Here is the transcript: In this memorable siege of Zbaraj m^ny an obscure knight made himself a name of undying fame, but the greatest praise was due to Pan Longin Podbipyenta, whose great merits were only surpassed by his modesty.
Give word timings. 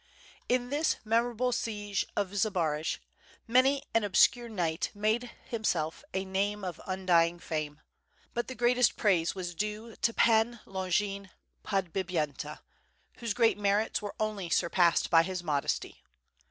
In 0.49 0.71
this 0.71 0.97
memorable 1.05 1.51
siege 1.51 2.07
of 2.15 2.31
Zbaraj 2.35 2.97
m^ny 3.47 3.83
an 3.93 4.03
obscure 4.03 4.49
knight 4.49 4.89
made 4.95 5.29
himself 5.45 6.03
a 6.11 6.25
name 6.25 6.63
of 6.63 6.81
undying 6.87 7.37
fame, 7.37 7.81
but 8.33 8.47
the 8.47 8.55
greatest 8.55 8.97
praise 8.97 9.35
was 9.35 9.53
due 9.53 9.95
to 9.97 10.11
Pan 10.11 10.59
Longin 10.65 11.29
Podbipyenta, 11.63 12.61
whose 13.17 13.35
great 13.35 13.59
merits 13.59 14.01
were 14.01 14.15
only 14.19 14.49
surpassed 14.49 15.11
by 15.11 15.21
his 15.21 15.43
modesty. 15.43 16.01